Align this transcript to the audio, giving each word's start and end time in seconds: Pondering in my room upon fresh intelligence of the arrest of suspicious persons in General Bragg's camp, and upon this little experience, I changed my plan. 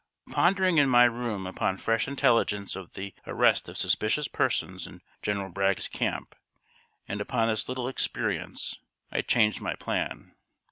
Pondering 0.31 0.79
in 0.79 0.89
my 0.89 1.03
room 1.03 1.45
upon 1.45 1.77
fresh 1.77 2.07
intelligence 2.07 2.75
of 2.75 2.93
the 2.95 3.13
arrest 3.27 3.69
of 3.69 3.77
suspicious 3.77 4.27
persons 4.27 4.87
in 4.87 5.03
General 5.21 5.49
Bragg's 5.51 5.87
camp, 5.87 6.33
and 7.07 7.21
upon 7.21 7.49
this 7.49 7.69
little 7.69 7.87
experience, 7.87 8.79
I 9.11 9.21
changed 9.21 9.61
my 9.61 9.75
plan. 9.75 10.33